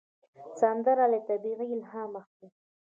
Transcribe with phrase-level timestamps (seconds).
[0.59, 2.47] سندره له طبیعت الهام اخلي